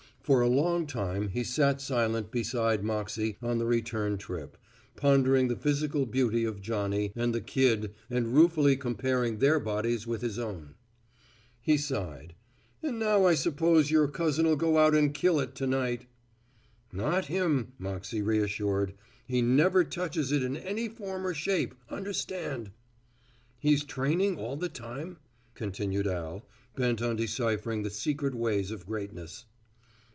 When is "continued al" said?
25.55-26.47